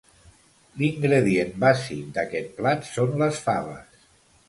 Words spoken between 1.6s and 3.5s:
bàsic d'aquest plat són les